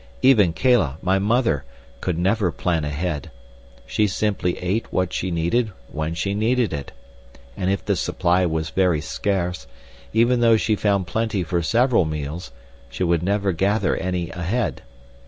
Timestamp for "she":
3.85-4.07, 5.13-5.29, 6.15-6.33, 10.57-10.75, 12.89-13.03